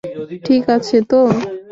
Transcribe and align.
ঠিক 0.45 0.63
আছে 0.75 0.97
তো? 1.11 1.19